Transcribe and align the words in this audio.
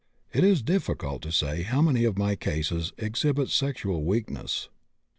It 0.33 0.43
is 0.43 0.63
difficult 0.63 1.21
to 1.21 1.31
say 1.31 1.61
how 1.61 1.79
many 1.79 2.05
of 2.05 2.17
my 2.17 2.35
cases 2.35 2.91
exhibit 2.97 3.51
sexual 3.51 4.03
weakness. 4.03 4.67